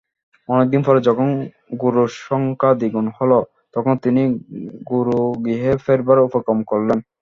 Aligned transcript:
অনেকদিন 0.49 0.81
পরে 0.87 0.99
যখন 1.07 1.27
গুরুর 1.81 2.09
সংখ্যা 2.21 2.71
দ্বিগুণ 2.79 3.07
হল, 3.17 3.31
তখন 3.75 3.93
তিনি 4.03 4.21
গুরুগৃহে 4.89 5.71
ফেরবার 5.85 6.17
উপক্রম 6.27 6.59
করলেন। 6.63 6.97